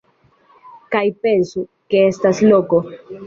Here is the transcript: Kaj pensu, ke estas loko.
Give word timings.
Kaj 0.95 1.03
pensu, 1.27 1.63
ke 1.93 2.01
estas 2.07 2.41
loko. 2.47 2.81